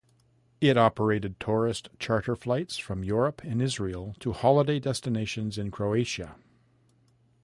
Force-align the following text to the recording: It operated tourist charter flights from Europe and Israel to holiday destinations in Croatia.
It 0.59 0.77
operated 0.77 1.39
tourist 1.39 1.89
charter 1.99 2.35
flights 2.35 2.77
from 2.79 3.03
Europe 3.03 3.43
and 3.43 3.61
Israel 3.61 4.15
to 4.21 4.31
holiday 4.33 4.79
destinations 4.79 5.59
in 5.59 5.69
Croatia. 5.69 6.37